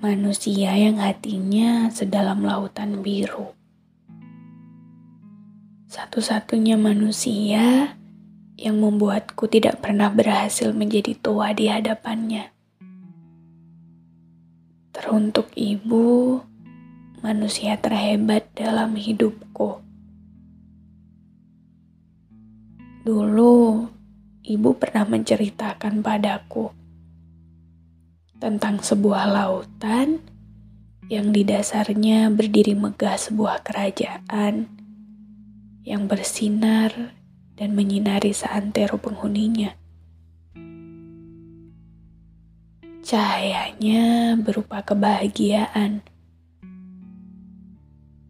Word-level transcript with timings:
manusia 0.00 0.72
yang 0.80 0.96
hatinya 0.96 1.92
sedalam 1.92 2.40
lautan 2.40 3.04
biru. 3.04 3.52
Satu-satunya 5.92 6.80
manusia 6.80 7.92
yang 8.56 8.80
membuatku 8.80 9.44
tidak 9.52 9.84
pernah 9.84 10.08
berhasil 10.08 10.72
menjadi 10.72 11.12
tua 11.20 11.52
di 11.52 11.68
hadapannya. 11.68 12.48
Teruntuk 14.96 15.52
ibu, 15.52 16.40
manusia 17.20 17.76
terhebat 17.76 18.48
dalam 18.56 18.96
hidupku. 18.96 19.84
Dulu, 23.04 23.84
ibu 24.48 24.70
pernah 24.80 25.04
menceritakan 25.04 26.00
padaku 26.00 26.79
tentang 28.40 28.80
sebuah 28.80 29.28
lautan 29.28 30.24
yang 31.12 31.28
di 31.28 31.44
dasarnya 31.44 32.32
berdiri 32.32 32.72
megah 32.72 33.20
sebuah 33.20 33.60
kerajaan 33.60 34.64
yang 35.84 36.08
bersinar 36.08 37.12
dan 37.60 37.76
menyinari 37.76 38.32
seantero 38.32 38.96
penghuninya. 38.96 39.76
Cahayanya 43.04 44.38
berupa 44.40 44.80
kebahagiaan. 44.80 46.00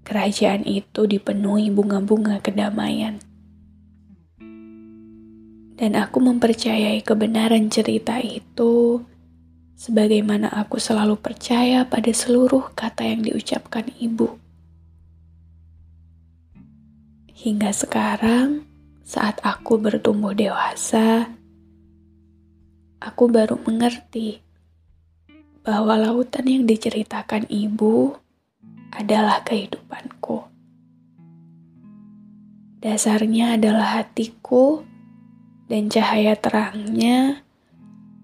Kerajaan 0.03 0.67
itu 0.67 1.07
dipenuhi 1.07 1.71
bunga-bunga 1.71 2.43
kedamaian. 2.43 3.23
Dan 5.79 5.95
aku 5.95 6.19
mempercayai 6.19 7.05
kebenaran 7.07 7.71
cerita 7.71 8.19
itu 8.19 9.05
sebagaimana 9.81 10.53
aku 10.53 10.77
selalu 10.77 11.17
percaya 11.17 11.89
pada 11.89 12.13
seluruh 12.13 12.77
kata 12.77 13.01
yang 13.09 13.25
diucapkan 13.25 13.89
ibu. 13.97 14.37
Hingga 17.33 17.73
sekarang, 17.73 18.69
saat 19.01 19.41
aku 19.41 19.81
bertumbuh 19.81 20.37
dewasa, 20.37 21.33
aku 23.01 23.33
baru 23.33 23.57
mengerti 23.65 24.45
bahwa 25.65 25.97
lautan 25.97 26.45
yang 26.45 26.69
diceritakan 26.69 27.49
ibu 27.49 28.13
adalah 28.93 29.41
kehidupanku. 29.41 30.45
Dasarnya 32.85 33.57
adalah 33.57 34.05
hatiku, 34.05 34.85
dan 35.73 35.89
cahaya 35.89 36.37
terangnya 36.37 37.41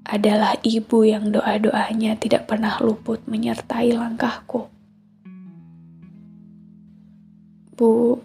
adalah 0.06 0.54
ibu 0.62 1.02
yang 1.02 1.34
doa-doanya 1.34 2.14
tidak 2.14 2.46
pernah 2.46 2.78
luput 2.78 3.18
menyertai 3.26 3.90
langkahku. 3.90 4.70
Bu, 7.74 8.22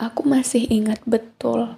aku 0.00 0.20
masih 0.24 0.64
ingat 0.72 1.04
betul 1.04 1.76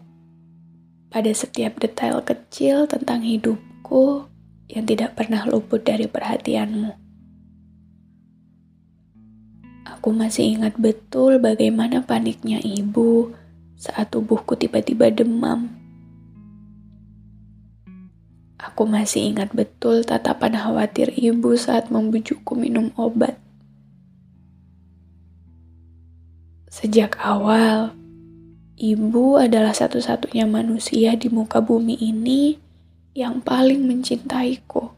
pada 1.11 1.31
setiap 1.35 1.83
detail 1.83 2.23
kecil 2.23 2.87
tentang 2.87 3.27
hidupku 3.27 4.31
yang 4.71 4.87
tidak 4.87 5.19
pernah 5.19 5.43
luput 5.51 5.83
dari 5.83 6.07
perhatianmu. 6.07 6.95
Aku 9.99 10.15
masih 10.15 10.55
ingat 10.55 10.79
betul 10.79 11.43
bagaimana 11.43 12.07
paniknya 12.07 12.63
ibu 12.63 13.35
saat 13.75 14.15
tubuhku 14.15 14.55
tiba-tiba 14.55 15.11
demam 15.11 15.88
Aku 18.59 18.91
masih 18.91 19.31
ingat 19.31 19.55
betul 19.55 20.03
tatapan 20.03 20.59
khawatir 20.59 21.15
ibu 21.15 21.55
saat 21.55 21.95
membujukku 21.95 22.59
minum 22.59 22.91
obat. 22.99 23.39
Sejak 26.67 27.19
awal, 27.19 27.91
ibu 28.79 29.39
adalah 29.39 29.75
satu-satunya 29.75 30.47
manusia 30.47 31.19
di 31.19 31.27
muka 31.27 31.59
bumi 31.59 31.99
ini 31.99 32.59
yang 33.19 33.43
paling 33.43 33.83
mencintaiku. 33.83 34.95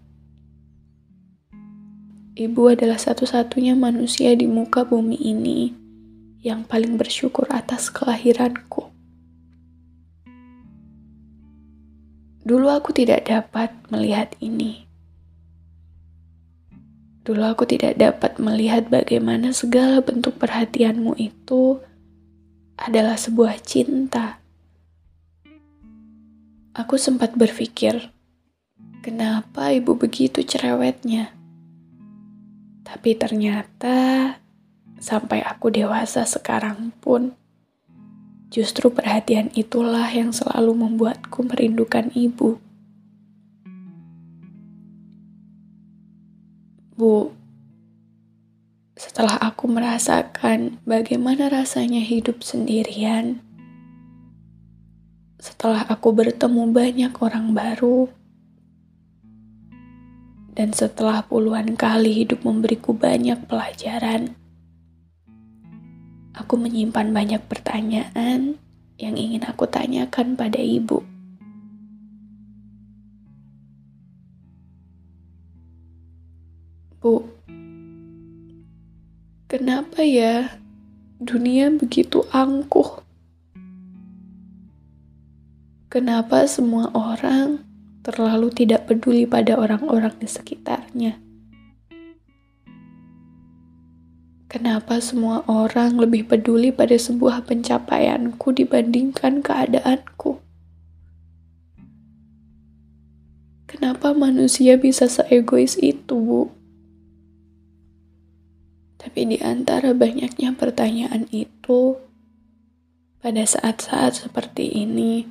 Ibu 2.36 2.62
adalah 2.76 3.00
satu-satunya 3.00 3.72
manusia 3.76 4.36
di 4.36 4.44
muka 4.44 4.84
bumi 4.84 5.16
ini 5.20 5.72
yang 6.44 6.68
paling 6.68 7.00
bersyukur 7.00 7.48
atas 7.48 7.88
kelahiranku. 7.88 8.89
Dulu 12.50 12.66
aku 12.66 12.90
tidak 12.90 13.30
dapat 13.30 13.70
melihat 13.94 14.34
ini. 14.42 14.82
Dulu 17.22 17.46
aku 17.46 17.62
tidak 17.62 17.94
dapat 17.94 18.42
melihat 18.42 18.90
bagaimana 18.90 19.54
segala 19.54 20.02
bentuk 20.02 20.34
perhatianmu 20.34 21.14
itu 21.14 21.78
adalah 22.74 23.14
sebuah 23.14 23.54
cinta. 23.62 24.42
Aku 26.74 26.98
sempat 26.98 27.38
berpikir, 27.38 28.10
kenapa 28.98 29.70
ibu 29.70 29.94
begitu 29.94 30.42
cerewetnya? 30.42 31.30
Tapi 32.82 33.14
ternyata 33.14 34.34
sampai 34.98 35.46
aku 35.46 35.70
dewasa 35.70 36.26
sekarang 36.26 36.90
pun, 36.98 37.30
Justru 38.50 38.90
perhatian 38.90 39.54
itulah 39.54 40.10
yang 40.10 40.34
selalu 40.34 40.74
membuatku 40.74 41.46
merindukan 41.46 42.10
ibu. 42.18 42.58
Bu, 46.98 47.30
setelah 48.98 49.38
aku 49.38 49.70
merasakan 49.70 50.82
bagaimana 50.82 51.46
rasanya 51.46 52.02
hidup 52.02 52.42
sendirian, 52.42 53.38
setelah 55.38 55.86
aku 55.86 56.10
bertemu 56.10 56.74
banyak 56.74 57.14
orang 57.22 57.54
baru, 57.54 58.10
dan 60.58 60.74
setelah 60.74 61.22
puluhan 61.22 61.78
kali 61.78 62.12
hidup 62.12 62.42
memberiku 62.42 62.92
banyak 62.92 63.38
pelajaran, 63.46 64.34
Aku 66.40 66.56
menyimpan 66.56 67.12
banyak 67.12 67.44
pertanyaan 67.52 68.56
yang 68.96 69.14
ingin 69.20 69.44
aku 69.44 69.68
tanyakan 69.68 70.40
pada 70.40 70.56
ibu. 70.56 71.04
Bu, 77.00 77.28
kenapa 79.52 80.00
ya 80.00 80.56
dunia 81.20 81.68
begitu 81.76 82.24
angkuh? 82.32 83.04
Kenapa 85.92 86.48
semua 86.48 86.88
orang 86.96 87.60
terlalu 88.00 88.48
tidak 88.52 88.88
peduli 88.88 89.28
pada 89.28 89.60
orang-orang 89.60 90.16
di 90.16 90.28
sekitarnya? 90.28 91.29
Kenapa 94.50 94.98
semua 94.98 95.46
orang 95.46 95.94
lebih 95.94 96.26
peduli 96.26 96.74
pada 96.74 96.98
sebuah 96.98 97.46
pencapaianku 97.46 98.50
dibandingkan 98.50 99.46
keadaanku? 99.46 100.42
Kenapa 103.70 104.10
manusia 104.10 104.74
bisa 104.74 105.06
seegois 105.06 105.78
itu, 105.78 106.18
Bu? 106.18 106.50
Tapi 108.98 109.30
di 109.30 109.38
antara 109.38 109.94
banyaknya 109.94 110.50
pertanyaan 110.58 111.30
itu, 111.30 111.94
pada 113.22 113.46
saat-saat 113.46 114.26
seperti 114.26 114.66
ini, 114.82 115.30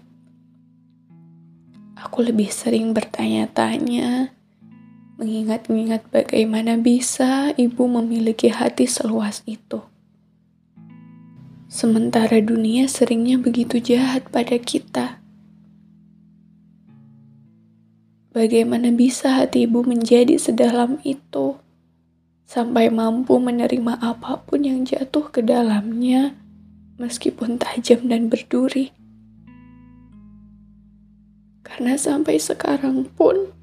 aku 1.99 2.23
lebih 2.23 2.47
sering 2.47 2.95
bertanya-tanya, 2.95 4.31
mengingat-ingat 5.19 6.07
bagaimana 6.09 6.79
bisa 6.79 7.51
ibu 7.59 7.85
memiliki 7.91 8.47
hati 8.49 8.87
seluas 8.87 9.43
itu. 9.43 9.83
Sementara 11.67 12.39
dunia 12.39 12.87
seringnya 12.87 13.37
begitu 13.37 13.83
jahat 13.83 14.31
pada 14.31 14.55
kita. 14.57 15.19
Bagaimana 18.31 18.95
bisa 18.95 19.43
hati 19.43 19.67
ibu 19.67 19.83
menjadi 19.83 20.39
sedalam 20.39 20.97
itu? 21.03 21.59
sampai 22.49 22.89
mampu 22.89 23.37
menerima 23.37 24.01
apa 24.01 24.41
pun 24.41 24.65
yang 24.65 24.81
jatuh 24.81 25.29
ke 25.29 25.45
dalamnya, 25.45 26.33
meskipun 26.97 27.61
tajam 27.61 28.09
dan 28.09 28.25
berduri. 28.25 28.89
Karena 31.61 31.93
sampai 31.93 32.41
sekarang 32.41 33.05
pun, 33.13 33.53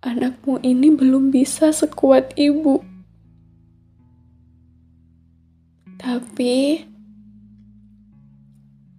anakmu 0.00 0.56
ini 0.64 0.88
belum 0.88 1.28
bisa 1.28 1.76
sekuat 1.76 2.32
ibu. 2.40 2.80
Tapi, 6.00 6.80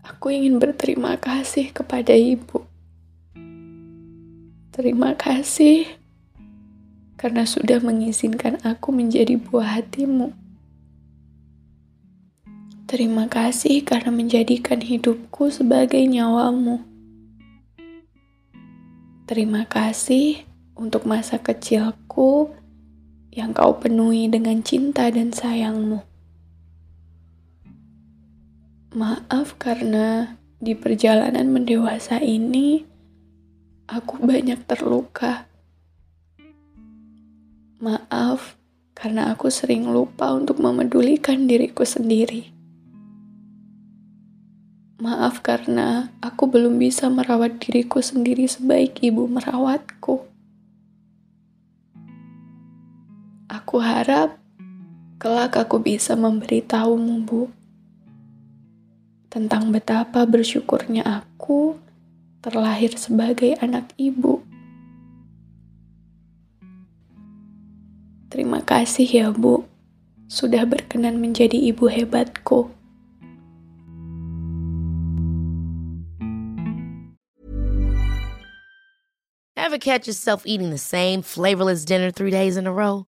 aku 0.05 0.25
ingin 0.29 0.61
berterima 0.61 1.17
kasih 1.17 1.73
kepada 1.73 2.13
ibu. 2.13 2.69
Terima 4.71 5.17
kasih 5.17 5.89
karena 7.17 7.49
sudah 7.49 7.81
mengizinkan 7.81 8.61
aku 8.61 8.93
menjadi 8.93 9.41
buah 9.41 9.81
hatimu. 9.81 10.37
Terima 12.85 13.25
kasih 13.25 13.81
karena 13.81 14.13
menjadikan 14.13 14.83
hidupku 14.83 15.49
sebagai 15.49 16.03
nyawamu. 16.05 16.85
Terima 19.25 19.63
kasih 19.63 20.50
untuk 20.81 21.05
masa 21.05 21.37
kecilku 21.37 22.49
yang 23.29 23.53
kau 23.53 23.77
penuhi 23.77 24.25
dengan 24.25 24.65
cinta 24.65 25.13
dan 25.13 25.29
sayangmu. 25.29 26.01
Maaf 28.97 29.61
karena 29.61 30.35
di 30.57 30.73
perjalanan 30.73 31.53
mendewasa 31.53 32.17
ini, 32.19 32.81
aku 33.85 34.25
banyak 34.25 34.65
terluka 34.65 35.51
Maaf 37.81 38.61
karena 38.93 39.33
aku 39.33 39.49
sering 39.49 39.89
lupa 39.89 40.29
untuk 40.37 40.61
memedulikan 40.61 41.49
diriku 41.49 41.81
sendiri. 41.81 42.53
Maaf 45.01 45.41
karena 45.41 46.13
aku 46.21 46.45
belum 46.45 46.77
bisa 46.77 47.09
merawat 47.09 47.57
diriku 47.57 47.97
sendiri 47.97 48.45
sebaik 48.45 49.01
ibu 49.01 49.25
merawatku. 49.25 50.30
Aku 53.71 53.79
harap 53.79 54.35
kelak 55.15 55.55
aku 55.55 55.79
bisa 55.79 56.11
memberitahumu, 56.19 57.23
Bu, 57.23 57.47
tentang 59.31 59.71
betapa 59.71 60.27
bersyukurnya 60.27 61.07
aku 61.07 61.79
terlahir 62.43 62.91
sebagai 62.99 63.55
anak 63.63 63.95
ibu. 63.95 64.43
Terima 68.27 68.59
kasih 68.59 69.07
ya, 69.07 69.27
Bu, 69.31 69.63
sudah 70.27 70.67
berkenan 70.67 71.23
menjadi 71.23 71.55
ibu 71.55 71.87
hebatku. 71.87 72.67
Ever 79.55 79.79
catch 79.79 80.11
yourself 80.11 80.43
eating 80.43 80.75
the 80.75 80.77
same 80.77 81.23
flavorless 81.23 81.87
dinner 81.87 82.11
three 82.11 82.35
days 82.35 82.59
in 82.59 82.67
a 82.67 82.75
row? 82.75 83.07